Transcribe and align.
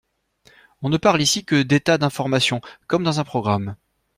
On 0.81 0.89
ne 0.89 0.97
parle 0.97 1.21
ici 1.21 1.45
que 1.45 1.61
d’états 1.61 1.99
d’information, 1.99 2.59
comme 2.87 3.03
dans 3.03 3.19
un 3.19 3.23
programme. 3.23 3.75